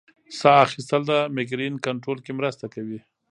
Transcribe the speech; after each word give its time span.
ساه 0.39 0.61
اخیستل 0.65 1.01
د 1.07 1.11
مېګرین 1.35 1.75
کنټرول 1.85 2.17
کې 2.25 2.31
مرسته 2.39 2.65
کوي. 2.73 2.99